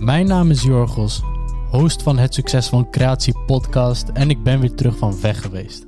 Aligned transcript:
Mijn 0.00 0.26
naam 0.26 0.50
is 0.50 0.62
Jorgos, 0.62 1.22
host 1.70 2.02
van 2.02 2.18
het 2.18 2.34
Succes 2.34 2.68
van 2.68 2.90
Creatie 2.90 3.38
podcast 3.46 4.08
en 4.08 4.30
ik 4.30 4.42
ben 4.42 4.60
weer 4.60 4.74
terug 4.74 4.96
van 4.96 5.20
weg 5.20 5.42
geweest. 5.42 5.86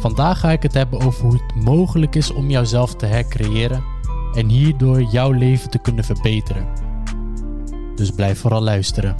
Vandaag 0.00 0.40
ga 0.40 0.50
ik 0.50 0.62
het 0.62 0.74
hebben 0.74 1.00
over 1.00 1.24
hoe 1.24 1.42
het 1.42 1.64
mogelijk 1.64 2.14
is 2.14 2.30
om 2.32 2.50
jouzelf 2.50 2.94
te 2.94 3.06
hercreëren 3.06 3.84
en 4.34 4.48
hierdoor 4.48 5.02
jouw 5.02 5.30
leven 5.30 5.70
te 5.70 5.78
kunnen 5.78 6.04
verbeteren. 6.04 6.66
Dus 7.94 8.10
blijf 8.10 8.38
vooral 8.38 8.62
luisteren. 8.62 9.16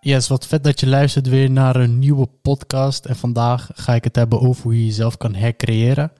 Yes, 0.00 0.28
wat 0.28 0.46
vet 0.46 0.64
dat 0.64 0.80
je 0.80 0.86
luistert 0.86 1.28
weer 1.28 1.50
naar 1.50 1.76
een 1.76 1.98
nieuwe 1.98 2.28
podcast. 2.42 3.04
En 3.04 3.16
vandaag 3.16 3.70
ga 3.74 3.94
ik 3.94 4.04
het 4.04 4.16
hebben 4.16 4.40
over 4.40 4.62
hoe 4.62 4.78
je 4.78 4.84
jezelf 4.84 5.16
kan 5.16 5.34
hercreëren. 5.34 6.12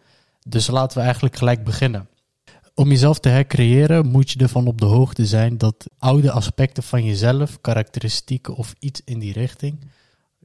Dus 0.49 0.67
laten 0.67 0.99
we 0.99 1.05
eigenlijk 1.05 1.37
gelijk 1.37 1.65
beginnen. 1.65 2.09
Om 2.77 2.89
jezelf 2.89 3.19
te 3.19 3.29
hercreëren 3.29 4.07
moet 4.07 4.31
je 4.31 4.39
ervan 4.39 4.67
op 4.67 4.81
de 4.81 4.87
hoogte 4.87 5.27
zijn 5.27 5.59
dat 5.59 5.91
oude 5.99 6.31
aspecten 6.31 6.83
van 6.83 7.05
jezelf, 7.05 7.61
karakteristieken 7.61 8.55
of 8.55 8.75
iets 8.79 9.01
in 9.05 9.19
die 9.19 9.33
richting, 9.33 9.91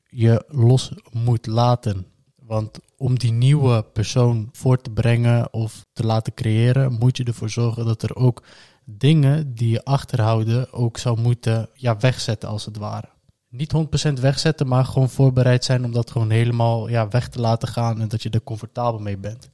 je 0.09 0.45
los 0.48 0.94
moet 1.12 1.48
laten. 1.48 2.05
Want 2.36 2.80
om 2.98 3.20
die 3.20 3.31
nieuwe 3.31 3.84
persoon 3.94 4.50
voor 4.52 4.81
te 4.81 4.89
brengen 4.89 5.53
of 5.53 5.86
te 5.94 6.05
laten 6.05 6.34
creëren, 6.34 6.94
moet 6.94 7.17
je 7.17 7.23
ervoor 7.23 7.50
zorgen 7.50 7.86
dat 7.86 8.03
er 8.03 8.16
ook 8.16 8.44
dingen 8.86 9.53
die 9.53 9.70
je 9.70 9.84
achterhouden 9.84 10.73
ook 10.73 10.98
zou 10.98 11.20
moeten 11.20 11.70
ja, 11.73 11.98
wegzetten 11.98 12.50
als 12.50 12.66
het 12.66 12.77
ware. 12.77 13.09
Niet 13.50 13.73
100% 14.09 14.14
wegzetten, 14.22 14.67
maar 14.67 14.86
gewoon 14.86 15.09
voorbereid 15.09 15.64
zijn 15.64 15.86
om 15.86 15.91
dat 15.91 16.11
gewoon 16.11 16.30
helemaal 16.30 16.89
ja, 16.89 17.08
weg 17.08 17.30
te 17.30 17.39
laten 17.39 17.67
gaan 17.67 18.02
en 18.02 18.08
dat 18.08 18.23
je 18.23 18.30
er 18.30 18.44
comfortabel 18.44 19.00
mee 19.00 19.17
bent. 19.17 19.50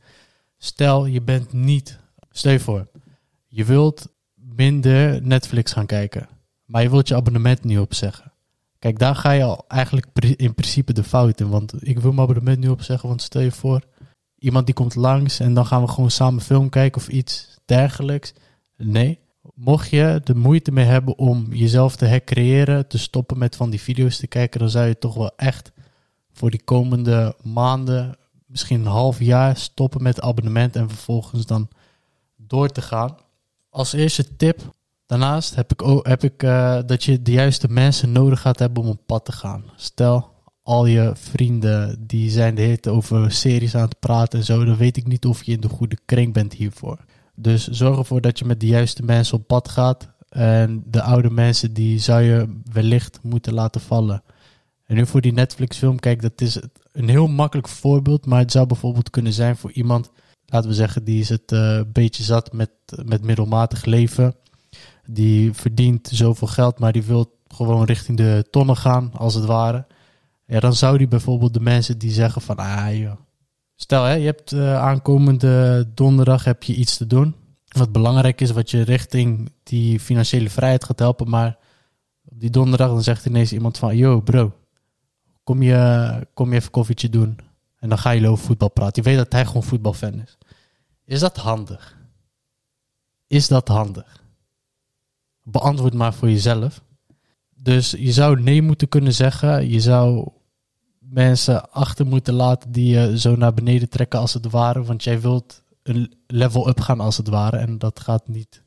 Stel, 0.58 1.06
je 1.06 1.22
bent 1.22 1.54
niet, 1.54 2.00
stel 2.38 2.52
je 2.52 2.60
voor, 2.60 2.88
je 3.48 3.66
wilt 3.66 4.08
minder 4.34 5.22
Netflix 5.22 5.72
gaan 5.72 5.86
kijken, 5.86 6.28
maar 6.66 6.82
je 6.82 6.90
wilt 6.90 7.08
je 7.08 7.16
abonnement 7.16 7.64
niet 7.64 7.80
opzeggen. 7.80 8.34
Kijk, 8.80 9.00
daar 9.00 9.16
ga 9.16 9.32
je 9.32 9.44
al 9.44 9.66
eigenlijk 9.68 10.08
in 10.36 10.54
principe 10.54 10.94
de 10.94 11.04
fout 11.04 11.40
in. 11.40 11.50
Want 11.50 11.88
ik 11.88 12.00
wil 12.00 12.12
mijn 12.12 12.28
abonnement 12.28 12.60
nu 12.60 12.68
opzeggen. 12.68 13.10
Want 13.10 13.22
stel 13.22 13.42
je 13.42 13.52
voor, 13.52 13.82
iemand 14.38 14.66
die 14.66 14.76
komt 14.76 14.96
langs 14.96 15.40
en 15.40 15.54
dan 15.54 15.66
gaan 15.66 15.82
we 15.82 15.88
gewoon 15.88 16.12
samen 16.12 16.42
film 16.42 16.70
kijken 16.70 17.02
of 17.02 17.08
iets 17.08 17.58
dergelijks. 17.66 18.34
Nee. 18.78 19.20
Mocht 19.54 19.90
je 19.90 20.22
de 20.24 20.36
moeite 20.36 20.72
mee 20.72 20.86
hebben 20.86 21.18
om 21.18 21.54
jezelf 21.54 21.96
te 21.96 22.06
hercreëren, 22.06 22.88
te 22.88 22.98
stoppen 22.98 23.38
met 23.38 23.56
van 23.56 23.70
die 23.70 23.82
video's 23.82 24.18
te 24.18 24.28
kijken, 24.28 24.60
dan 24.60 24.70
zou 24.70 24.88
je 24.88 24.98
toch 24.98 25.14
wel 25.14 25.32
echt 25.36 25.72
voor 26.32 26.52
die 26.52 26.64
komende 26.64 27.36
maanden, 27.44 28.18
misschien 28.46 28.80
een 28.80 28.86
half 28.86 29.20
jaar, 29.20 29.58
stoppen 29.58 30.04
met 30.04 30.22
abonnement 30.22 30.76
en 30.76 30.90
vervolgens 30.90 31.46
dan 31.46 31.70
door 32.48 32.70
te 32.70 32.82
gaan. 32.82 33.18
Als 33.70 33.94
eerste 33.94 34.36
tip, 34.36 34.74
Daarnaast 35.06 35.56
heb 35.56 35.72
ik, 35.72 35.82
ook, 35.82 36.08
heb 36.08 36.24
ik 36.24 36.44
uh, 36.44 36.80
dat 36.86 37.04
je 37.04 37.22
de 37.22 37.32
juiste 37.32 37.72
mensen 37.72 38.12
nodig 38.12 38.42
gaat 38.42 38.60
hebben 38.60 38.84
om 38.84 38.90
op 38.90 39.02
pad 39.06 39.26
te 39.26 39.32
gaan. 39.32 39.64
Stel, 39.76 40.30
al 40.64 40.86
je 40.86 41.12
vrienden 41.16 42.08
die 42.08 42.30
zijn 42.30 42.56
de 42.56 42.80
over 42.90 43.32
series 43.32 43.76
aan 43.76 43.82
het 43.82 44.00
praten 44.00 44.40
en 44.40 44.46
zo, 44.46 44.66
dan 44.66 44.78
weet 44.78 44.98
ik 44.98 45.08
niet 45.08 45.26
of 45.26 45.44
je 45.44 45.52
in 45.52 45.62
de 45.62 45.70
goede 45.70 45.98
kring 46.06 46.34
bent 46.34 46.54
hiervoor. 46.54 46.98
Dus 47.36 47.68
zorg 47.68 47.98
ervoor 47.98 48.22
dat 48.22 48.40
je 48.40 48.46
met 48.46 48.60
de 48.60 48.68
juiste 48.68 49.04
mensen 49.04 49.38
op 49.38 49.48
pad 49.48 49.70
gaat. 49.70 50.14
En 50.30 50.84
de 50.88 51.02
oude 51.02 51.30
mensen, 51.30 51.74
die 51.74 52.00
zou 52.00 52.22
je 52.22 52.60
wellicht 52.72 53.20
moeten 53.22 53.54
laten 53.54 53.82
vallen. 53.82 54.24
En 54.86 54.96
nu 54.96 55.06
voor 55.06 55.22
die 55.22 55.34
Netflix 55.34 55.78
film, 55.78 56.00
kijk, 56.00 56.22
dat 56.22 56.42
is 56.42 56.60
een 56.92 57.10
heel 57.10 57.28
makkelijk 57.28 57.68
voorbeeld. 57.68 58.26
Maar 58.26 58.40
het 58.40 58.52
zou 58.52 58.68
bijvoorbeeld 58.68 59.10
kunnen 59.10 59.34
zijn 59.34 59.56
voor 59.56 59.72
iemand, 59.72 60.12
laten 60.46 60.70
we 60.70 60.76
zeggen, 60.76 61.04
die 61.04 61.20
is 61.20 61.30
het 61.30 61.52
uh, 61.52 61.60
een 61.60 61.92
beetje 61.92 62.24
zat 62.24 62.54
met, 62.54 62.70
met 63.06 63.24
middelmatig 63.24 63.86
leven 63.86 64.36
die 65.08 65.54
verdient 65.54 66.10
zoveel 66.12 66.48
geld, 66.48 66.80
maar 66.80 66.92
die 66.92 67.04
wil 67.04 67.38
gewoon 67.48 67.84
richting 67.84 68.18
de 68.18 68.46
tonnen 68.50 68.78
gaan, 68.78 69.12
als 69.14 69.34
het 69.34 69.46
ware. 69.46 69.86
Ja, 70.46 70.60
dan 70.60 70.74
zou 70.74 70.98
die 70.98 71.08
bijvoorbeeld 71.08 71.54
de 71.54 71.60
mensen 71.60 71.98
die 71.98 72.12
zeggen 72.12 72.42
van, 72.42 72.56
ah 72.56 72.98
joh. 72.98 73.16
Stel, 73.76 74.04
hè, 74.04 74.14
je 74.14 74.26
hebt 74.26 74.52
uh, 74.52 74.78
aankomende 74.78 75.86
donderdag 75.94 76.44
heb 76.44 76.64
je 76.64 76.76
iets 76.76 76.98
te 76.98 77.08
doen. 77.08 77.36
Wat 77.68 77.92
belangrijk 77.92 78.42
is, 78.42 78.52
wat 78.52 78.72
je 78.72 78.82
richting 78.82 79.52
die 79.64 80.00
financiële 80.00 80.50
vrijheid 80.50 80.84
gaat 80.84 81.00
helpen. 81.00 81.30
Maar 81.30 81.58
op 82.26 82.40
die 82.40 82.50
donderdag 82.50 82.88
dan 82.88 83.04
zegt 83.04 83.26
ineens 83.26 83.54
iemand 83.54 83.78
van, 83.78 83.98
yo 83.98 84.22
bro, 84.22 84.54
kom 85.44 85.62
je, 85.62 86.28
kom 86.34 86.52
je 86.52 86.56
even 86.56 86.72
koffietje 86.72 87.10
doen. 87.10 87.40
En 87.80 87.90
dan 87.90 87.98
ga 87.98 88.10
je 88.10 88.28
over 88.28 88.46
voetbal 88.46 88.70
praten. 88.70 89.04
Je 89.04 89.10
weet 89.10 89.18
dat 89.18 89.32
hij 89.32 89.46
gewoon 89.46 89.64
voetbalfan 89.64 90.22
is. 90.22 90.38
Is 91.06 91.20
dat 91.20 91.38
handig? 91.38 91.98
Is 93.28 93.48
dat 93.48 93.68
handig? 93.68 94.24
beantwoord 95.46 95.94
maar 95.94 96.14
voor 96.14 96.30
jezelf. 96.30 96.84
Dus 97.56 97.92
je 97.92 98.12
zou 98.12 98.42
nee 98.42 98.62
moeten 98.62 98.90
kunnen 98.90 99.14
zeggen. 99.14 99.70
Je 99.70 99.80
zou 99.80 100.30
mensen 101.00 101.72
achter 101.72 102.06
moeten 102.06 102.34
laten 102.34 102.72
die 102.72 102.98
je 102.98 103.20
zo 103.20 103.36
naar 103.36 103.54
beneden 103.54 103.90
trekken 103.90 104.20
als 104.20 104.34
het 104.34 104.50
ware. 104.50 104.84
Want 104.84 105.04
jij 105.04 105.22
wilt 105.22 105.64
een 105.84 106.14
level 106.28 106.68
up 106.68 106.80
gaan 106.80 107.00
als 107.00 107.18
het 107.18 107.28
ware. 107.28 107.58
En 107.58 107.78
dat 107.78 108.00
gaat 108.00 108.28
niet 108.28 108.64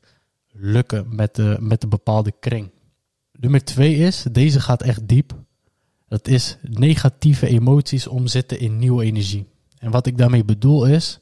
lukken 0.51 1.15
met 1.15 1.35
de, 1.35 1.57
met 1.59 1.81
de 1.81 1.87
bepaalde 1.87 2.33
kring. 2.39 2.71
Nummer 3.31 3.63
twee 3.63 3.95
is, 3.95 4.25
deze 4.31 4.59
gaat 4.59 4.81
echt 4.81 5.07
diep. 5.07 5.38
Dat 6.09 6.27
is 6.27 6.57
negatieve 6.61 7.47
emoties 7.47 8.07
omzetten 8.07 8.59
in 8.59 8.77
nieuwe 8.77 9.03
energie. 9.03 9.47
En 9.77 9.91
wat 9.91 10.05
ik 10.05 10.17
daarmee 10.17 10.45
bedoel 10.45 10.85
is, 10.85 11.19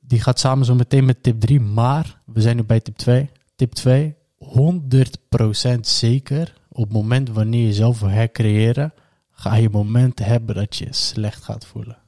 die 0.00 0.20
gaat 0.20 0.38
samen 0.38 0.64
zo 0.64 0.74
meteen 0.74 1.04
met 1.04 1.22
tip 1.22 1.40
3, 1.40 1.60
maar 1.60 2.20
we 2.24 2.40
zijn 2.40 2.56
nu 2.56 2.64
bij 2.64 2.80
tip 2.80 2.96
2. 2.96 3.30
Tip 3.56 3.72
2, 3.72 4.14
100% 4.44 5.80
zeker, 5.80 6.54
op 6.68 6.84
het 6.84 6.92
moment 6.92 7.28
wanneer 7.28 7.60
je 7.60 7.66
jezelf 7.66 8.00
wil 8.00 8.08
hercreëren, 8.08 8.92
ga 9.30 9.54
je 9.54 9.70
momenten 9.70 10.24
hebben 10.26 10.54
dat 10.54 10.76
je 10.76 10.86
slecht 10.90 11.44
gaat 11.44 11.66
voelen. 11.66 11.98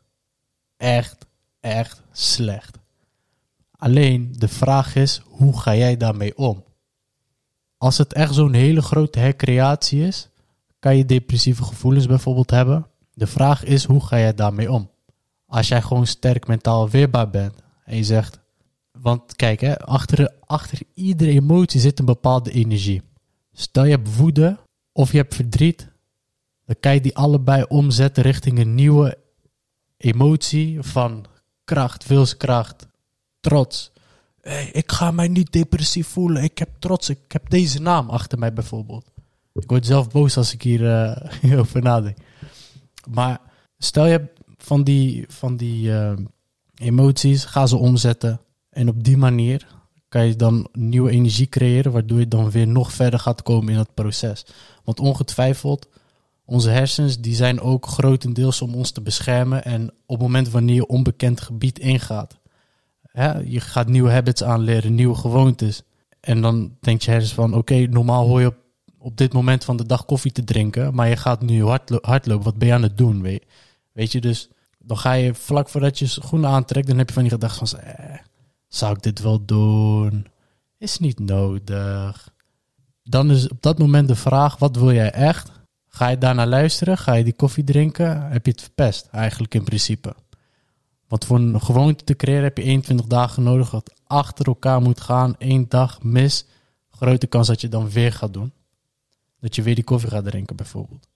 Echt, 0.77 1.27
echt 1.61 2.03
slecht. 2.13 2.79
Alleen 3.77 4.35
de 4.39 4.49
vraag 4.49 4.95
is, 4.95 5.23
hoe 5.25 5.61
ga 5.61 5.75
jij 5.75 5.97
daarmee 5.97 6.37
om? 6.37 6.65
Als 7.79 7.99
het 7.99 8.13
echt 8.13 8.35
zo'n 8.35 8.53
hele 8.53 8.83
grote 8.83 9.19
hercreatie 9.19 10.07
is, 10.07 10.29
kan 10.83 10.97
je 10.97 11.05
depressieve 11.05 11.65
gevoelens 11.65 12.07
bijvoorbeeld 12.07 12.51
hebben. 12.51 12.87
De 13.15 13.27
vraag 13.27 13.65
is, 13.65 13.85
hoe 13.85 14.07
ga 14.07 14.19
jij 14.19 14.35
daarmee 14.35 14.73
om? 14.73 14.91
Als 15.47 15.69
jij 15.69 15.83
gewoon 15.83 16.07
sterk 16.07 16.47
mentaal 16.47 16.89
weerbaar 16.89 17.31
bent 17.31 17.55
en 17.85 17.97
je 17.97 18.05
zegt, 18.05 18.41
want 18.99 19.37
kijk, 19.37 19.61
hè, 19.61 19.79
achter, 19.79 20.35
achter 20.41 20.79
iedere 20.95 21.31
emotie 21.31 21.81
zit 21.81 21.99
een 21.99 22.05
bepaalde 22.05 22.51
energie. 22.51 23.03
Stel 23.53 23.85
je 23.85 23.91
hebt 23.91 24.17
woede 24.17 24.59
of 24.93 25.13
je 25.13 25.17
hebt 25.17 25.35
verdriet, 25.35 25.89
dan 26.65 26.77
kan 26.81 26.95
je 26.95 27.01
die 27.01 27.17
allebei 27.17 27.65
omzetten 27.69 28.23
richting 28.23 28.59
een 28.59 28.75
nieuwe 28.75 29.19
emotie 29.97 30.83
van 30.83 31.25
kracht, 31.65 32.07
wilskracht, 32.07 32.87
trots. 33.41 33.93
Hey, 34.41 34.71
ik 34.73 34.93
ga 34.93 35.11
mij 35.11 35.29
niet 35.29 35.53
depressief 35.53 36.07
voelen. 36.07 36.43
Ik 36.43 36.59
heb 36.59 36.71
trots. 36.79 37.09
Ik 37.09 37.33
heb 37.33 37.51
deze 37.51 37.81
naam 37.81 38.11
achter 38.11 38.39
mij 38.39 38.53
bijvoorbeeld. 38.53 39.12
Ik 39.55 39.71
word 39.71 39.87
zelf 39.87 40.11
boos 40.11 40.37
als 40.37 40.53
ik 40.53 40.63
hier 40.63 40.81
uh, 41.43 41.59
over 41.59 41.83
nadenk. 41.83 42.17
Maar 43.11 43.41
stel 43.79 44.07
je 44.07 44.29
van 44.57 44.85
die, 44.85 45.25
van 45.29 45.57
die 45.57 45.89
uh, 45.89 46.13
emoties, 46.75 47.45
ga 47.45 47.67
ze 47.67 47.77
omzetten 47.77 48.41
en 48.71 48.89
op 48.89 49.05
die 49.05 49.17
manier 49.17 49.67
kan 50.09 50.27
je 50.27 50.37
dan 50.37 50.69
nieuwe 50.73 51.11
energie 51.11 51.49
creëren, 51.49 51.93
waardoor 51.93 52.19
je 52.19 52.29
dan 52.29 52.51
weer 52.51 52.67
nog 52.67 52.93
verder 52.93 53.19
gaat 53.19 53.43
komen 53.43 53.73
in 53.73 53.79
het 53.79 53.95
proces. 53.95 54.47
Want 54.85 55.01
ongetwijfeld, 55.01 55.89
onze 56.45 56.71
hersens 56.71 57.21
die 57.21 57.35
zijn 57.35 57.61
ook 57.61 57.87
grotendeels 57.87 58.63
om 58.63 58.75
ons 58.75 58.91
te 58.91 59.01
beschermen. 59.01 59.65
En 59.65 59.89
op 59.89 60.17
het 60.17 60.19
moment 60.19 60.51
wanneer 60.51 60.75
je 60.75 60.87
onbekend 60.87 61.41
gebied 61.41 61.79
ingaat, 61.79 62.39
hè, 63.03 63.39
je 63.39 63.61
gaat 63.61 63.89
nieuwe 63.89 64.11
habits 64.11 64.43
aanleren, 64.43 64.95
nieuwe 64.95 65.15
gewoontes. 65.15 65.83
En 66.21 66.41
dan 66.41 66.77
denkt 66.81 67.05
je 67.05 67.11
hersens 67.11 67.35
van, 67.35 67.55
oké, 67.55 67.87
normaal 67.91 68.27
hoor 68.27 68.41
je 68.41 68.47
op, 68.47 68.57
op 69.03 69.17
dit 69.17 69.33
moment 69.33 69.65
van 69.65 69.77
de 69.77 69.87
dag 69.87 70.05
koffie 70.05 70.33
te 70.33 70.45
drinken, 70.45 70.95
maar 70.95 71.09
je 71.09 71.17
gaat 71.17 71.41
nu 71.41 71.65
hardlo 71.65 71.99
hardlopen. 72.01 72.45
Wat 72.45 72.59
ben 72.59 72.69
je 72.69 72.75
aan 72.75 72.83
het 72.83 72.99
doen? 72.99 73.23
Weet, 73.93 74.13
je, 74.13 74.21
dus 74.21 74.49
dan 74.79 74.99
ga 74.99 75.13
je 75.13 75.35
vlak 75.35 75.69
voordat 75.69 75.99
je 75.99 76.07
schoenen 76.07 76.51
aantrekt, 76.51 76.87
dan 76.87 76.99
heb 76.99 77.09
je 77.09 77.15
van 77.15 77.23
die 77.23 77.33
gedachte 77.33 77.67
van, 77.67 77.79
eh, 77.79 78.19
zou 78.69 78.95
ik 78.95 79.03
dit 79.03 79.21
wel 79.21 79.45
doen? 79.45 80.27
Is 80.79 80.99
niet 80.99 81.19
nodig. 81.19 82.35
Dan 83.03 83.31
is 83.31 83.49
op 83.49 83.63
dat 83.63 83.79
moment 83.79 84.09
de 84.09 84.15
vraag: 84.15 84.59
wat 84.59 84.77
wil 84.77 84.93
jij 84.93 85.11
echt? 85.11 85.51
Ga 85.89 86.09
je 86.09 86.19
daarna 86.19 86.47
luisteren? 86.47 86.99
Ga 86.99 87.13
je 87.13 87.25
die 87.25 87.33
koffie 87.33 87.65
drinken? 87.65 88.31
Heb 88.31 88.47
je 88.47 88.53
het 88.53 88.61
verpest, 88.61 89.09
eigenlijk 89.11 89.55
in 89.55 89.65
principe? 89.65 90.15
Want 91.09 91.25
voor 91.25 91.39
een 91.39 91.61
gewoonte 91.61 92.05
te 92.05 92.17
creëren 92.17 92.43
heb 92.43 92.57
je 92.57 92.65
21 92.65 93.07
dagen 93.07 93.43
nodig 93.43 93.71
dat 93.71 93.93
achter 94.07 94.47
elkaar 94.47 94.81
moet 94.81 95.01
gaan. 95.01 95.35
Eén 95.39 95.69
dag 95.69 96.03
mis. 96.03 96.47
Grote 96.91 97.27
kans 97.27 97.47
dat 97.47 97.61
je 97.61 97.69
dan 97.69 97.91
weer 97.91 98.13
gaat 98.13 98.33
doen. 98.33 98.53
Dat 99.43 99.55
je 99.55 99.63
weer 99.63 99.75
die 99.75 99.85
koffie 99.85 100.11
gaat 100.11 100.25
drinken, 100.25 100.57
bijvoorbeeld. 100.57 101.09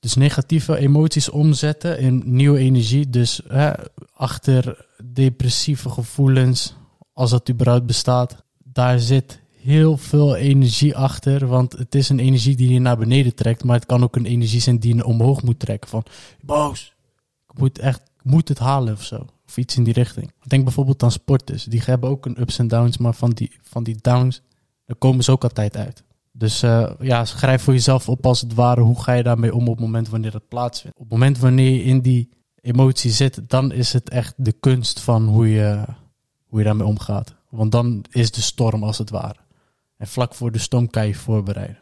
Dus 0.00 0.14
negatieve 0.14 0.76
emoties 0.76 1.28
omzetten 1.28 1.98
in 1.98 2.22
nieuwe 2.24 2.58
energie. 2.58 3.10
Dus 3.10 3.40
hè, 3.48 3.72
achter 4.12 4.86
depressieve 5.04 5.88
gevoelens 5.88 6.74
als 7.12 7.30
dat 7.30 7.50
überhaupt 7.50 7.86
bestaat, 7.86 8.44
daar 8.64 8.98
zit 8.98 9.40
heel 9.60 9.96
veel 9.96 10.36
energie 10.36 10.96
achter. 10.96 11.46
Want 11.46 11.72
het 11.72 11.94
is 11.94 12.08
een 12.08 12.18
energie 12.18 12.56
die 12.56 12.72
je 12.72 12.78
naar 12.78 12.98
beneden 12.98 13.34
trekt. 13.34 13.64
Maar 13.64 13.76
het 13.76 13.86
kan 13.86 14.02
ook 14.02 14.16
een 14.16 14.26
energie 14.26 14.60
zijn 14.60 14.78
die 14.78 14.94
je 14.94 15.04
omhoog 15.04 15.42
moet 15.42 15.58
trekken. 15.58 15.90
Van 15.90 16.04
boos. 16.40 16.94
Ik 17.52 17.58
moet 17.58 17.78
echt 17.78 18.02
moet 18.22 18.48
het 18.48 18.58
halen 18.58 18.92
of 18.92 19.04
zo. 19.04 19.26
Of 19.46 19.56
iets 19.56 19.76
in 19.76 19.84
die 19.84 19.92
richting. 19.92 20.32
Denk 20.42 20.64
bijvoorbeeld 20.64 21.02
aan 21.02 21.10
sporters. 21.10 21.64
Die 21.64 21.82
hebben 21.84 22.10
ook 22.10 22.26
een 22.26 22.40
ups 22.40 22.58
en 22.58 22.68
downs. 22.68 22.98
Maar 22.98 23.14
van 23.14 23.30
die, 23.30 23.52
van 23.62 23.82
die 23.82 23.96
downs, 24.00 24.42
daar 24.86 24.96
komen 24.96 25.24
ze 25.24 25.30
ook 25.30 25.42
altijd 25.42 25.76
uit. 25.76 26.04
Dus 26.38 26.62
uh, 26.62 26.90
ja, 27.00 27.24
schrijf 27.24 27.62
voor 27.62 27.72
jezelf 27.72 28.08
op 28.08 28.26
als 28.26 28.40
het 28.40 28.54
ware. 28.54 28.80
Hoe 28.80 29.02
ga 29.02 29.12
je 29.12 29.22
daarmee 29.22 29.54
om 29.54 29.68
op 29.68 29.76
het 29.76 29.84
moment 29.84 30.08
wanneer 30.08 30.32
het 30.32 30.48
plaatsvindt? 30.48 30.96
Op 30.96 31.02
het 31.02 31.12
moment 31.12 31.38
wanneer 31.38 31.70
je 31.70 31.82
in 31.82 32.00
die 32.00 32.28
emotie 32.60 33.10
zit, 33.10 33.40
dan 33.46 33.72
is 33.72 33.92
het 33.92 34.08
echt 34.08 34.34
de 34.36 34.52
kunst 34.52 35.00
van 35.00 35.26
hoe 35.28 35.50
je, 35.50 35.84
hoe 36.46 36.58
je 36.58 36.64
daarmee 36.64 36.86
omgaat. 36.86 37.34
Want 37.50 37.72
dan 37.72 38.04
is 38.10 38.30
de 38.30 38.40
storm 38.40 38.84
als 38.84 38.98
het 38.98 39.10
ware. 39.10 39.38
En 39.96 40.06
vlak 40.06 40.34
voor 40.34 40.52
de 40.52 40.58
storm 40.58 40.90
kan 40.90 41.06
je 41.06 41.14
voorbereiden. 41.14 41.78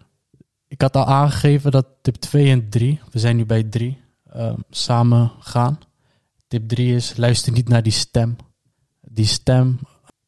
Ik 0.69 0.81
had 0.81 0.97
al 0.97 1.07
aangegeven 1.07 1.71
dat 1.71 1.87
tip 2.03 2.15
2 2.15 2.51
en 2.51 2.69
3, 2.69 3.01
we 3.11 3.19
zijn 3.19 3.37
nu 3.37 3.47
bij 3.47 3.63
3, 3.63 4.01
uh, 4.27 4.47
ehm, 4.47 4.61
samen 4.71 5.33
gaan. 5.39 5.79
Tip 6.49 6.69
3 6.69 6.95
is 6.95 7.17
luister 7.17 7.53
niet 7.53 7.69
naar 7.69 7.83
die 7.83 7.93
stem. 7.93 8.37
Die 9.01 9.27
stem, 9.27 9.79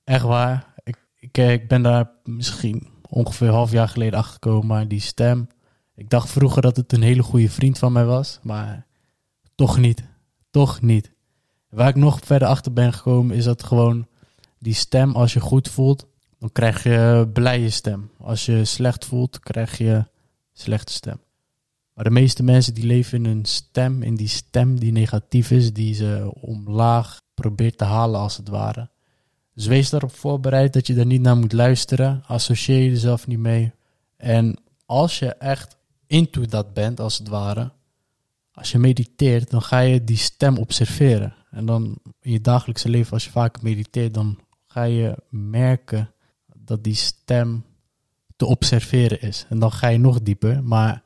echt 0.05 0.25
waar. 0.25 0.75
Ik, 0.85 0.97
ik, 1.19 1.39
eh, 1.39 1.53
ik 1.53 1.69
ben 1.69 1.83
daar 1.83 2.11
misschien 2.25 2.97
ongeveer 3.09 3.49
een 3.49 3.55
half 3.55 3.71
jaar 3.71 3.89
geleden 3.89 4.19
achter 4.19 4.33
gekomen, 4.33 4.67
maar 4.67 4.89
die 4.89 5.01
stem. 5.01 5.49
Ik 5.95 6.11
dacht 6.11 6.31
vroeger 6.31 6.63
dat 6.63 6.77
het 6.77 6.93
een 6.93 7.03
hele 7.03 7.23
goede 7.23 7.51
vriend 7.51 7.79
van 7.79 7.93
mij 7.93 8.05
was, 8.05 8.39
maar 8.43 8.87
toch 9.55 9.79
niet. 9.79 10.05
Toch 10.51 10.81
niet. 10.81 11.13
Waar 11.69 11.89
ik 11.89 11.95
nog 11.97 12.21
verder 12.25 12.49
achter 12.49 12.73
ben 12.73 12.93
gekomen 12.93 13.37
is 13.37 13.45
dat 13.45 13.63
gewoon 13.63 14.07
die 14.59 14.75
stem, 14.75 15.15
als 15.15 15.33
je 15.33 15.41
goed 15.41 15.69
voelt, 15.69 16.07
dan 16.39 16.53
krijg 16.53 16.83
je 16.83 17.29
blije 17.33 17.71
stem. 17.71 18.11
Als 18.19 18.47
je 18.47 18.65
slecht 18.65 19.05
voelt, 19.05 19.41
krijg 19.41 19.79
je 19.79 20.05
slechte 20.53 20.93
stem. 20.93 21.21
Maar 21.95 22.05
de 22.05 22.11
meeste 22.11 22.43
mensen 22.43 22.75
die 22.75 22.85
leven 22.85 23.25
in 23.25 23.31
een 23.37 23.45
stem, 23.45 24.03
in 24.03 24.15
die 24.15 24.29
stem 24.29 24.79
die 24.79 24.93
negatief 24.93 25.51
is, 25.51 25.73
die 25.73 25.95
ze 25.95 26.33
omlaag 26.41 27.21
probeert 27.35 27.79
te 27.79 27.85
halen 27.85 28.21
als 28.21 28.37
het 28.37 28.49
ware. 28.49 28.91
Dus 29.59 29.67
wees 29.67 29.91
daarop 29.91 30.15
voorbereid 30.15 30.73
dat 30.73 30.87
je 30.87 30.95
daar 30.95 31.07
niet 31.07 31.21
naar 31.21 31.37
moet 31.37 31.53
luisteren. 31.53 32.23
Associeer 32.27 32.79
je 32.79 32.89
jezelf 32.89 33.27
niet 33.27 33.39
mee. 33.39 33.73
En 34.17 34.57
als 34.87 35.19
je 35.19 35.35
echt 35.35 35.77
into 36.07 36.47
dat 36.47 36.75
bent, 36.75 37.01
als 37.01 37.19
het 37.19 37.29
ware, 37.29 37.73
als 38.53 38.73
je 38.73 38.79
mediteert, 38.79 39.51
dan 39.51 39.63
ga 39.63 39.79
je 39.79 40.05
die 40.05 40.17
stem 40.17 40.57
observeren. 40.57 41.35
En 41.51 41.67
dan 41.67 41.99
in 42.21 42.33
je 42.33 42.41
dagelijkse 42.41 42.89
leven, 42.89 43.13
als 43.13 43.25
je 43.25 43.31
vaak 43.31 43.63
mediteert, 43.63 44.15
dan 44.15 44.39
ga 44.67 44.83
je 44.83 45.17
merken 45.31 46.11
dat 46.55 46.85
die 46.85 46.95
stem 46.95 47.65
te 48.37 48.47
observeren 48.47 49.21
is. 49.21 49.47
En 49.49 49.59
dan 49.59 49.73
ga 49.73 49.89
je 49.89 49.99
nog 49.99 50.23
dieper. 50.23 50.63
Maar 50.63 51.03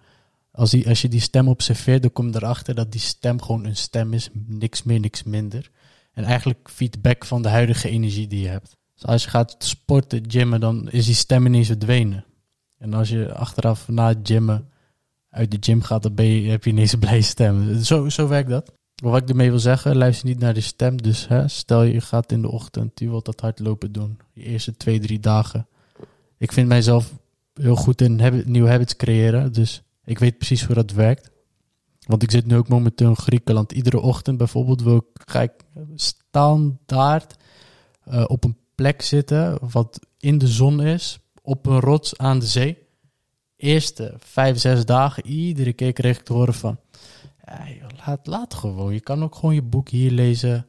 als, 0.50 0.70
die, 0.70 0.88
als 0.88 1.02
je 1.02 1.08
die 1.08 1.20
stem 1.20 1.48
observeert, 1.48 2.02
dan 2.02 2.12
kom 2.12 2.26
je 2.26 2.36
erachter 2.36 2.74
dat 2.74 2.92
die 2.92 3.00
stem 3.00 3.42
gewoon 3.42 3.64
een 3.64 3.76
stem 3.76 4.12
is. 4.12 4.28
Niks 4.32 4.82
meer, 4.82 5.00
niks 5.00 5.22
minder. 5.22 5.70
En 6.12 6.24
eigenlijk 6.24 6.70
feedback 6.70 7.24
van 7.24 7.42
de 7.42 7.48
huidige 7.48 7.88
energie 7.88 8.26
die 8.26 8.40
je 8.40 8.48
hebt. 8.48 8.76
Dus 8.94 9.06
als 9.06 9.24
je 9.24 9.30
gaat 9.30 9.54
sporten, 9.58 10.30
gymmen, 10.30 10.60
dan 10.60 10.90
is 10.90 11.06
die 11.06 11.14
stem 11.14 11.46
ineens 11.46 11.66
verdwenen. 11.66 12.24
En 12.78 12.94
als 12.94 13.08
je 13.08 13.34
achteraf 13.34 13.88
na 13.88 14.08
het 14.08 14.18
gymmen 14.22 14.68
uit 15.28 15.50
de 15.50 15.56
gym 15.60 15.82
gaat, 15.82 16.02
dan 16.02 16.26
heb 16.26 16.64
je 16.64 16.70
ineens 16.70 16.92
een 16.92 16.98
blije 16.98 17.22
stem. 17.22 17.82
Zo, 17.82 18.08
zo 18.08 18.28
werkt 18.28 18.48
dat. 18.48 18.72
Wat 19.02 19.22
ik 19.22 19.28
ermee 19.28 19.50
wil 19.50 19.58
zeggen, 19.58 19.96
luister 19.96 20.26
niet 20.26 20.38
naar 20.38 20.54
de 20.54 20.60
stem. 20.60 21.02
Dus 21.02 21.28
hè, 21.28 21.48
stel 21.48 21.82
je 21.82 22.00
gaat 22.00 22.32
in 22.32 22.42
de 22.42 22.48
ochtend, 22.48 22.98
je 22.98 23.08
wilt 23.08 23.24
dat 23.24 23.40
hardlopen 23.40 23.92
doen. 23.92 24.18
Je 24.32 24.42
eerste 24.42 24.76
twee, 24.76 25.00
drie 25.00 25.20
dagen. 25.20 25.66
Ik 26.38 26.52
vind 26.52 26.68
mijzelf 26.68 27.12
heel 27.54 27.76
goed 27.76 28.00
in 28.00 28.20
habit, 28.20 28.46
nieuwe 28.46 28.68
habits 28.68 28.96
creëren. 28.96 29.52
Dus 29.52 29.82
ik 30.04 30.18
weet 30.18 30.36
precies 30.36 30.64
hoe 30.64 30.74
dat 30.74 30.92
werkt. 30.92 31.30
Want 32.06 32.22
ik 32.22 32.30
zit 32.30 32.46
nu 32.46 32.56
ook 32.56 32.68
momenteel 32.68 33.08
in 33.08 33.16
Griekenland. 33.16 33.72
Iedere 33.72 34.00
ochtend 34.00 34.38
bijvoorbeeld 34.38 34.82
wil 34.82 34.96
ik, 34.96 35.24
ga 35.26 35.48
standaard 35.94 37.36
uh, 38.08 38.24
op 38.26 38.44
een 38.44 38.56
plek 38.74 39.02
zitten 39.02 39.58
wat 39.70 40.00
in 40.18 40.38
de 40.38 40.48
zon 40.48 40.82
is. 40.82 41.18
Op 41.42 41.66
een 41.66 41.80
rots 41.80 42.18
aan 42.18 42.38
de 42.38 42.46
zee. 42.46 42.78
Eerste 43.56 44.14
vijf, 44.18 44.58
zes 44.58 44.84
dagen, 44.84 45.26
iedere 45.26 45.72
keer 45.72 45.92
kreeg 45.92 46.18
ik 46.18 46.24
te 46.24 46.32
horen 46.32 46.54
van... 46.54 46.78
Laat, 48.06 48.26
laat 48.26 48.54
gewoon. 48.54 48.92
Je 48.92 49.00
kan 49.00 49.22
ook 49.22 49.34
gewoon 49.34 49.54
je 49.54 49.62
boek 49.62 49.88
hier 49.88 50.10
lezen. 50.10 50.66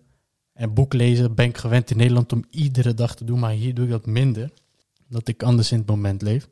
En 0.53 0.73
boek 0.73 0.93
lezen 0.93 1.35
ben 1.35 1.45
ik 1.45 1.57
gewend 1.57 1.91
in 1.91 1.97
Nederland 1.97 2.33
om 2.33 2.43
iedere 2.49 2.93
dag 2.93 3.15
te 3.15 3.25
doen. 3.25 3.39
Maar 3.39 3.51
hier 3.51 3.73
doe 3.73 3.85
ik 3.85 3.91
dat 3.91 4.05
minder. 4.05 4.51
Dat 5.07 5.27
ik 5.27 5.43
anders 5.43 5.71
in 5.71 5.77
het 5.77 5.87
moment 5.87 6.21
leef. 6.21 6.49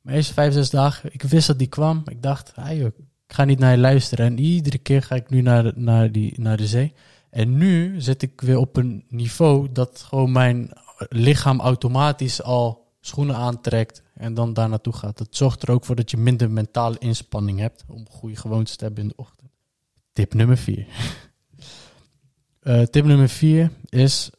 Maar 0.00 0.14
eerste 0.14 0.32
vijf, 0.32 0.52
zes 0.52 0.70
dagen, 0.70 1.12
ik 1.12 1.22
wist 1.22 1.46
dat 1.46 1.58
die 1.58 1.66
kwam. 1.66 2.02
Ik 2.06 2.22
dacht, 2.22 2.52
hey, 2.54 2.92
ik 3.26 3.34
ga 3.34 3.44
niet 3.44 3.58
naar 3.58 3.70
je 3.70 3.78
luisteren. 3.78 4.26
En 4.26 4.38
iedere 4.38 4.78
keer 4.78 5.02
ga 5.02 5.14
ik 5.14 5.30
nu 5.30 5.40
naar, 5.40 5.72
naar, 5.74 6.12
die, 6.12 6.40
naar 6.40 6.56
de 6.56 6.66
zee. 6.66 6.92
En 7.30 7.56
nu 7.56 8.00
zit 8.00 8.22
ik 8.22 8.40
weer 8.40 8.58
op 8.58 8.76
een 8.76 9.04
niveau 9.08 9.72
dat 9.72 10.04
gewoon 10.08 10.32
mijn 10.32 10.70
lichaam 11.08 11.60
automatisch 11.60 12.42
al 12.42 12.86
schoenen 13.00 13.36
aantrekt 13.36 14.02
en 14.14 14.34
dan 14.34 14.52
daar 14.52 14.68
naartoe 14.68 14.92
gaat. 14.92 15.18
Dat 15.18 15.36
zorgt 15.36 15.62
er 15.62 15.70
ook 15.70 15.84
voor 15.84 15.96
dat 15.96 16.10
je 16.10 16.16
minder 16.16 16.50
mentale 16.50 16.98
inspanning 16.98 17.58
hebt 17.58 17.84
om 17.88 18.06
goede 18.10 18.36
gewoontes 18.36 18.76
te 18.76 18.84
hebben 18.84 19.02
in 19.02 19.08
de 19.08 19.16
ochtend. 19.16 19.50
Tip 20.12 20.34
nummer 20.34 20.56
vier. 20.56 20.86
Uh, 22.62 22.82
tip 22.92 23.04
nummer 23.04 23.28
vier 23.28 23.70
is, 23.88 24.30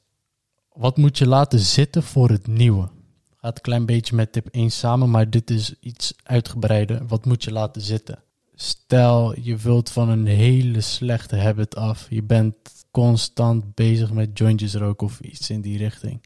wat 0.73 0.97
moet 0.97 1.17
je 1.17 1.27
laten 1.27 1.59
zitten 1.59 2.03
voor 2.03 2.29
het 2.29 2.47
nieuwe? 2.47 2.89
Gaat 3.35 3.55
een 3.55 3.61
klein 3.61 3.85
beetje 3.85 4.15
met 4.15 4.31
tip 4.31 4.47
1 4.51 4.71
samen, 4.71 5.09
maar 5.09 5.29
dit 5.29 5.49
is 5.49 5.75
iets 5.79 6.13
uitgebreider. 6.23 7.07
Wat 7.07 7.25
moet 7.25 7.43
je 7.43 7.51
laten 7.51 7.81
zitten? 7.81 8.23
Stel, 8.59 9.39
je 9.39 9.55
wilt 9.55 9.89
van 9.89 10.09
een 10.09 10.25
hele 10.25 10.81
slechte 10.81 11.35
habit 11.35 11.75
af. 11.75 12.07
Je 12.09 12.23
bent 12.23 12.55
constant 12.91 13.75
bezig 13.75 14.11
met 14.11 14.37
jointjes 14.37 14.73
roken 14.73 15.07
of 15.07 15.19
iets 15.19 15.49
in 15.49 15.61
die 15.61 15.77
richting. 15.77 16.21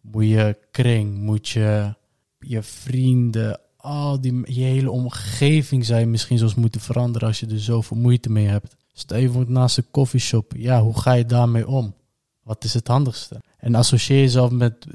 Moet 0.00 0.28
je 0.28 0.58
kring, 0.70 1.18
moet 1.18 1.48
je 1.48 1.94
je 2.38 2.62
vrienden, 2.62 3.60
al 3.76 4.20
die, 4.20 4.54
je 4.54 4.64
hele 4.64 4.90
omgeving 4.90 5.84
zou 5.84 6.00
je 6.00 6.06
misschien 6.06 6.38
zelfs 6.38 6.54
moeten 6.54 6.80
veranderen 6.80 7.28
als 7.28 7.40
je 7.40 7.46
er 7.46 7.60
zoveel 7.60 7.96
moeite 7.96 8.30
mee 8.30 8.46
hebt. 8.46 8.76
Stel 8.92 9.18
je 9.18 9.44
naast 9.46 9.76
een 9.76 9.90
koffieshop, 9.90 10.52
ja, 10.56 10.82
hoe 10.82 10.98
ga 11.00 11.12
je 11.12 11.26
daarmee 11.26 11.68
om? 11.68 11.94
Wat 12.42 12.64
is 12.64 12.74
het 12.74 12.88
handigste? 12.88 13.40
En 13.56 13.74
associeer 13.74 14.20
jezelf 14.20 14.50
met, 14.50 14.86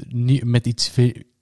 met 0.44 0.68
iets, 0.68 0.92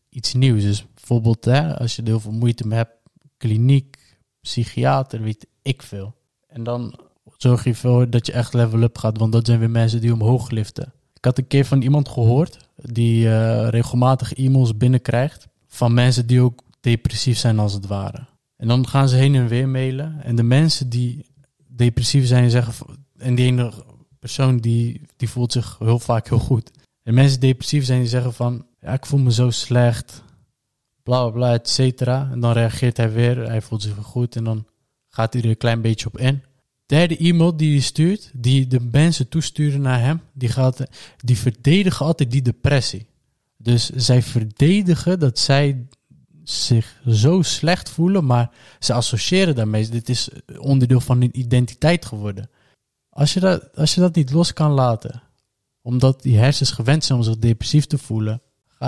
iets 0.09 0.33
nieuws. 0.33 0.61
Dus 0.61 0.85
bijvoorbeeld, 0.93 1.45
hè, 1.45 1.77
als 1.77 1.95
je 1.95 2.01
er 2.01 2.07
heel 2.07 2.19
veel 2.19 2.31
moeite 2.31 2.67
mee 2.67 2.77
hebt, 2.77 2.95
kliniek, 3.37 4.02
psychiater, 4.43 5.21
weet 5.21 5.47
ik 5.61 5.81
veel. 5.81 6.13
En 6.47 6.63
dan 6.63 6.99
zorg 7.37 7.63
je 7.63 7.69
ervoor 7.69 8.09
dat 8.09 8.25
je 8.25 8.31
echt 8.31 8.53
level 8.53 8.81
up 8.81 8.97
gaat, 8.97 9.17
want 9.17 9.31
dat 9.31 9.45
zijn 9.45 9.59
weer 9.59 9.69
mensen 9.69 10.01
die 10.01 10.13
omhoog 10.13 10.49
liften. 10.49 10.93
Ik 11.13 11.25
had 11.25 11.37
een 11.37 11.47
keer 11.47 11.65
van 11.65 11.81
iemand 11.81 12.09
gehoord 12.09 12.57
die 12.75 13.25
uh, 13.25 13.67
regelmatig 13.69 14.33
e-mails 14.33 14.77
binnenkrijgt 14.77 15.47
van 15.67 15.93
mensen 15.93 16.27
die 16.27 16.41
ook 16.41 16.63
depressief 16.79 17.37
zijn 17.37 17.59
als 17.59 17.73
het 17.73 17.87
ware. 17.87 18.25
En 18.57 18.67
dan 18.67 18.87
gaan 18.87 19.09
ze 19.09 19.15
heen 19.15 19.35
en 19.35 19.47
weer 19.47 19.69
mailen. 19.69 20.23
En 20.23 20.35
de 20.35 20.43
mensen 20.43 20.89
die 20.89 21.25
depressief 21.67 22.27
zijn, 22.27 22.49
zeggen. 22.49 22.85
En 23.17 23.35
die 23.35 23.45
ene 23.45 23.73
persoon 24.19 24.57
die, 24.57 25.01
die 25.17 25.29
voelt 25.29 25.51
zich 25.51 25.77
heel 25.79 25.99
vaak 25.99 26.29
heel 26.29 26.39
goed. 26.39 26.71
En 27.03 27.13
mensen 27.13 27.39
die 27.39 27.49
depressief 27.49 27.85
zijn, 27.85 27.99
die 27.99 28.09
zeggen 28.09 28.33
van. 28.33 28.65
Ja, 28.79 28.93
ik 28.93 29.05
voel 29.05 29.19
me 29.19 29.31
zo 29.31 29.49
slecht. 29.49 30.23
Bla 31.03 31.21
bla 31.21 31.31
bla, 31.31 31.53
et 31.53 31.69
cetera. 31.69 32.29
En 32.31 32.39
dan 32.39 32.51
reageert 32.51 32.97
hij 32.97 33.11
weer. 33.11 33.37
Hij 33.37 33.61
voelt 33.61 33.81
zich 33.81 33.95
goed. 33.95 34.35
En 34.35 34.43
dan 34.43 34.65
gaat 35.09 35.33
hij 35.33 35.41
er 35.41 35.49
een 35.49 35.57
klein 35.57 35.81
beetje 35.81 36.07
op 36.07 36.17
in. 36.17 36.43
Derde 36.85 37.17
e-mail 37.17 37.57
die 37.57 37.71
hij 37.71 37.81
stuurt, 37.81 38.31
die 38.33 38.67
de 38.67 38.79
mensen 38.91 39.29
toesturen 39.29 39.81
naar 39.81 39.99
hem, 39.99 40.21
die, 40.33 40.49
gaat, 40.49 40.83
die 41.17 41.37
verdedigen 41.37 42.05
altijd 42.05 42.31
die 42.31 42.41
depressie. 42.41 43.07
Dus 43.57 43.89
zij 43.89 44.21
verdedigen 44.21 45.19
dat 45.19 45.39
zij 45.39 45.87
zich 46.43 47.01
zo 47.07 47.41
slecht 47.41 47.89
voelen, 47.89 48.25
maar 48.25 48.51
ze 48.79 48.93
associëren 48.93 49.55
daarmee. 49.55 49.89
Dit 49.89 50.09
is 50.09 50.29
onderdeel 50.57 50.99
van 50.99 51.19
hun 51.19 51.39
identiteit 51.39 52.05
geworden. 52.05 52.49
Als 53.09 53.33
je 53.33 53.39
dat, 53.39 53.75
als 53.75 53.93
je 53.95 54.01
dat 54.01 54.15
niet 54.15 54.31
los 54.31 54.53
kan 54.53 54.71
laten, 54.71 55.23
omdat 55.81 56.21
die 56.21 56.37
hersens 56.37 56.71
gewend 56.71 57.03
zijn 57.03 57.19
om 57.19 57.25
zich 57.25 57.37
depressief 57.37 57.85
te 57.85 57.97
voelen, 57.97 58.41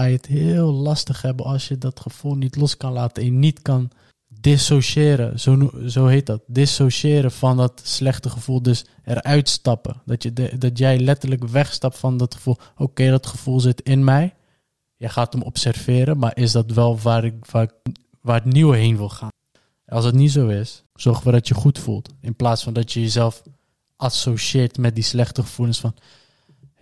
je 0.04 0.16
het 0.16 0.26
heel 0.26 0.72
lastig 0.72 1.22
hebben 1.22 1.46
als 1.46 1.68
je 1.68 1.78
dat 1.78 2.00
gevoel 2.00 2.36
niet 2.36 2.56
los 2.56 2.78
kan 2.78 2.92
laten 2.92 3.24
en 3.24 3.40
niet 3.40 3.62
kan 3.62 3.92
dissociëren. 4.28 5.40
Zo, 5.40 5.72
zo 5.88 6.06
heet 6.06 6.26
dat. 6.26 6.42
Dissociëren 6.48 7.32
van 7.32 7.58
dat 7.58 7.82
slechte 7.84 8.30
gevoel. 8.30 8.62
Dus 8.62 8.86
eruit 9.04 9.50
stappen. 9.50 10.02
Dat, 10.06 10.24
je 10.24 10.58
dat 10.58 10.78
jij 10.78 11.00
letterlijk 11.00 11.48
wegstapt 11.48 11.98
van 11.98 12.18
dat 12.18 12.34
gevoel. 12.34 12.58
Oké, 12.78 13.10
dat 13.10 13.28
gevoel 13.28 13.60
zit 13.60 13.82
in 13.82 14.04
mij 14.04 14.34
je 14.98 15.10
gaat 15.10 15.34
hem 15.34 15.42
observeren, 15.42 16.18
maar 16.18 16.38
is 16.38 16.52
dat 16.52 16.72
wel 16.72 17.00
waar, 17.00 17.24
ik, 17.24 17.46
waar, 17.46 17.70
waar 18.22 18.44
het 18.44 18.54
nieuwe 18.54 18.78
heen 18.78 18.98
wil 18.98 19.10
gaan? 19.10 19.30
Als 19.88 20.06
het 20.06 20.16
niet 20.16 20.32
zo 20.32 20.48
is, 20.48 20.84
zorg 20.94 21.18
ervoor 21.18 21.32
dat 21.32 21.48
je 21.48 21.54
goed 21.54 21.80
voelt. 21.80 22.10
In 22.22 22.36
plaats 22.36 22.64
van 22.64 22.74
dat 22.74 22.94
je 22.94 23.02
jezelf 23.02 23.44
associeert 23.96 24.78
met 24.78 24.96
die 24.96 25.04
slechte 25.04 25.42
gevoelens 25.42 25.80
van... 25.80 25.96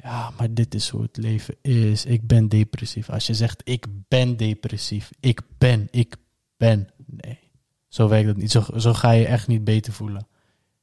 ja, 0.04 0.32
maar 0.38 0.54
dit 0.54 0.74
is 0.74 0.90
hoe 0.90 1.02
het 1.02 1.18
leven 1.18 1.56
is. 1.62 2.06
Ik 2.06 2.28
ben 2.28 2.48
depressief. 2.48 3.10
Als 3.10 3.28
je 3.28 3.34
zegt, 3.34 3.62
ik 3.64 3.86
ben 4.08 4.38
depressief. 4.38 5.10
Ik 5.20 5.42
ben, 5.58 5.88
ik 5.92 6.16
ben. 6.58 6.90
Nee, 7.06 7.40
zo 7.88 8.08
werkt 8.08 8.28
dat 8.28 8.38
niet. 8.38 8.52
Zo, 8.52 8.64
zo 8.78 8.94
ga 8.94 9.12
je 9.12 9.26
echt 9.26 9.48
niet 9.48 9.64
beter 9.64 9.94
voelen. 9.94 10.28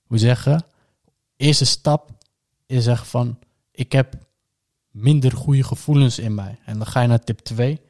We 0.06 0.18
zeggen, 0.18 0.64
eerste 1.36 1.64
stap 1.64 2.10
is 2.66 2.84
zeggen 2.84 3.06
van, 3.06 3.38
ik 3.72 3.92
heb 3.92 4.14
minder 4.90 5.32
goede 5.32 5.64
gevoelens 5.64 6.18
in 6.18 6.34
mij. 6.34 6.58
En 6.64 6.78
dan 6.78 6.86
ga 6.86 7.00
je 7.00 7.08
naar 7.08 7.24
tip 7.24 7.38
2. 7.38 7.80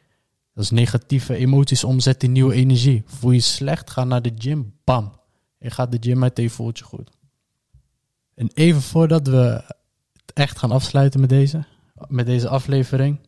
Dat 0.54 0.64
is 0.64 0.70
negatieve 0.70 1.34
emoties 1.34 1.84
omzetten 1.84 2.28
in 2.28 2.34
nieuwe 2.34 2.54
energie. 2.54 3.02
Voel 3.06 3.30
je 3.30 3.40
slecht, 3.40 3.90
ga 3.90 4.04
naar 4.04 4.22
de 4.22 4.32
gym. 4.38 4.74
Bam. 4.84 5.20
Je 5.58 5.70
gaat 5.70 5.92
de 5.92 5.98
gym 6.00 6.22
uit 6.22 6.36
en 6.36 6.42
je 6.42 6.50
voelt 6.50 6.78
je 6.78 6.84
goed. 6.84 7.10
En 8.34 8.50
even 8.54 8.82
voordat 8.82 9.26
we 9.26 9.74
echt 10.32 10.58
gaan 10.58 10.70
afsluiten 10.70 11.20
met 11.20 11.28
deze, 11.28 11.64
met 12.08 12.26
deze 12.26 12.48
aflevering. 12.48 13.18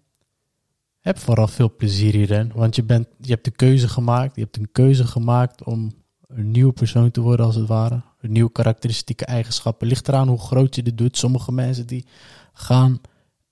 Heb 1.01 1.19
vooral 1.19 1.49
veel 1.49 1.77
plezier 1.77 2.13
hierin. 2.13 2.53
Want 2.55 2.77
je, 2.77 2.83
bent, 2.83 3.07
je 3.21 3.31
hebt 3.31 3.45
de 3.45 3.51
keuze 3.51 3.89
gemaakt. 3.89 4.37
Je 4.37 4.43
hebt 4.43 4.57
een 4.57 4.73
keuze 4.73 5.07
gemaakt 5.07 5.65
om 5.65 5.93
een 6.27 6.51
nieuwe 6.51 6.73
persoon 6.73 7.11
te 7.11 7.21
worden 7.21 7.47
als 7.47 7.55
het 7.55 7.67
ware. 7.67 8.03
Nieuwe 8.21 8.53
karakteristieke 8.53 9.25
eigenschappen. 9.25 9.87
Ligt 9.87 10.09
eraan 10.09 10.29
hoe 10.29 10.39
groot 10.39 10.75
je 10.75 10.83
dit 10.83 10.99
doet. 10.99 11.17
Sommige 11.17 11.53
mensen 11.53 11.87
die 11.87 12.07
gaan 12.53 13.01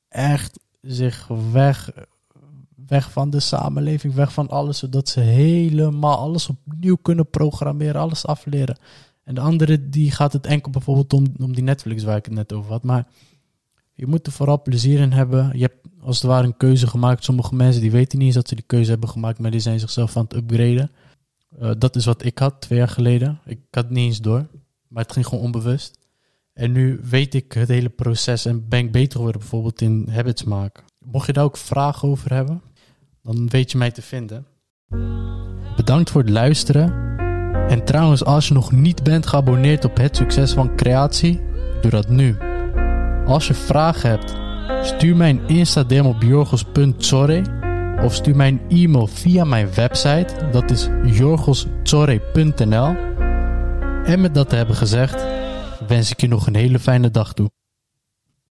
echt 0.08 0.58
zich 0.80 1.28
weg, 1.52 1.90
weg 2.86 3.10
van 3.10 3.30
de 3.30 3.40
samenleving, 3.40 4.14
weg 4.14 4.32
van 4.32 4.48
alles, 4.48 4.78
zodat 4.78 5.08
ze 5.08 5.20
helemaal 5.20 6.18
alles 6.18 6.48
opnieuw 6.48 6.96
kunnen 6.96 7.30
programmeren, 7.30 8.00
alles 8.00 8.26
afleren. 8.26 8.78
En 9.24 9.34
de 9.34 9.40
andere 9.40 9.88
die 9.88 10.10
gaat 10.10 10.32
het 10.32 10.46
enkel 10.46 10.70
bijvoorbeeld 10.70 11.12
om, 11.12 11.26
om 11.38 11.54
die 11.54 11.64
Netflix 11.64 12.02
waar 12.02 12.16
ik 12.16 12.24
het 12.24 12.34
net 12.34 12.52
over 12.52 12.70
had. 12.70 12.82
Maar 12.82 13.06
je 14.00 14.06
moet 14.06 14.26
er 14.26 14.32
vooral 14.32 14.62
plezier 14.62 15.00
in 15.00 15.12
hebben. 15.12 15.50
Je 15.54 15.62
hebt 15.62 15.88
als 16.00 16.16
het 16.16 16.26
ware 16.26 16.46
een 16.46 16.56
keuze 16.56 16.86
gemaakt. 16.86 17.24
Sommige 17.24 17.54
mensen 17.54 17.80
die 17.80 17.90
weten 17.90 18.18
niet 18.18 18.26
eens 18.26 18.36
dat 18.36 18.48
ze 18.48 18.54
die 18.54 18.64
keuze 18.66 18.90
hebben 18.90 19.08
gemaakt, 19.08 19.38
maar 19.38 19.50
die 19.50 19.60
zijn 19.60 19.80
zichzelf 19.80 20.16
aan 20.16 20.22
het 20.22 20.34
upgraden. 20.34 20.90
Uh, 21.60 21.70
dat 21.78 21.96
is 21.96 22.04
wat 22.04 22.24
ik 22.24 22.38
had 22.38 22.60
twee 22.60 22.78
jaar 22.78 22.88
geleden. 22.88 23.40
Ik 23.44 23.58
had 23.70 23.84
het 23.84 23.92
niet 23.92 24.04
eens 24.04 24.20
door, 24.20 24.46
maar 24.88 25.02
het 25.02 25.12
ging 25.12 25.26
gewoon 25.26 25.44
onbewust. 25.44 25.98
En 26.52 26.72
nu 26.72 27.00
weet 27.02 27.34
ik 27.34 27.52
het 27.52 27.68
hele 27.68 27.88
proces 27.88 28.44
en 28.44 28.68
ben 28.68 28.78
ik 28.78 28.92
beter 28.92 29.16
geworden 29.16 29.40
bijvoorbeeld 29.40 29.80
in 29.80 30.08
habits 30.10 30.44
maken. 30.44 30.84
Mocht 30.98 31.26
je 31.26 31.32
daar 31.32 31.44
ook 31.44 31.56
vragen 31.56 32.08
over 32.08 32.34
hebben, 32.34 32.62
dan 33.22 33.48
weet 33.48 33.72
je 33.72 33.78
mij 33.78 33.90
te 33.90 34.02
vinden. 34.02 34.46
Bedankt 35.76 36.10
voor 36.10 36.20
het 36.20 36.30
luisteren. 36.30 37.08
En 37.68 37.84
trouwens, 37.84 38.24
als 38.24 38.48
je 38.48 38.54
nog 38.54 38.72
niet 38.72 39.02
bent 39.02 39.26
geabonneerd 39.26 39.84
op 39.84 39.96
het 39.96 40.16
succes 40.16 40.52
van 40.52 40.76
creatie, 40.76 41.40
doe 41.80 41.90
dat 41.90 42.08
nu. 42.08 42.49
Als 43.26 43.46
je 43.46 43.54
vragen 43.54 44.10
hebt, 44.10 44.34
stuur 44.86 45.16
mij 45.16 45.30
een 45.30 45.48
Insta-DM 45.48 46.04
op 46.04 46.22
jorgos.sorry 46.22 47.44
of 48.02 48.14
stuur 48.14 48.36
mij 48.36 48.48
een 48.48 48.60
e-mail 48.68 49.06
via 49.06 49.44
mijn 49.44 49.74
website, 49.74 50.48
dat 50.52 50.70
is 50.70 50.88
jorgossorry.nl. 51.04 52.96
En 54.04 54.20
met 54.20 54.34
dat 54.34 54.48
te 54.48 54.56
hebben 54.56 54.76
gezegd, 54.76 55.26
wens 55.86 56.10
ik 56.10 56.20
je 56.20 56.28
nog 56.28 56.46
een 56.46 56.56
hele 56.56 56.78
fijne 56.78 57.10
dag 57.10 57.32
toe. 57.32 57.50